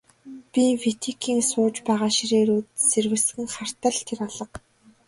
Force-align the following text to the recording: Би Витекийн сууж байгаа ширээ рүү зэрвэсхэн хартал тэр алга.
Би 0.51 0.63
Витекийн 0.81 1.41
сууж 1.49 1.75
байгаа 1.87 2.11
ширээ 2.17 2.43
рүү 2.49 2.61
зэрвэсхэн 2.89 3.45
хартал 3.55 3.97
тэр 4.07 4.19
алга. 4.27 4.57